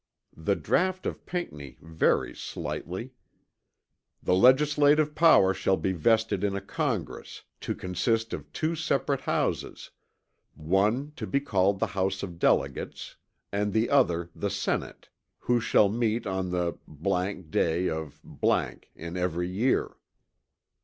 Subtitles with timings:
[0.35, 3.11] The draught of Pinckney varies slightly;
[4.23, 9.91] "The legislative power shall be vested in a Congress, to consist of two separate houses;
[10.55, 13.15] one to be called the house of Delegates;
[13.51, 16.79] and the other the Senate, who shall meet on the
[17.51, 18.19] day of
[18.95, 19.97] in every year."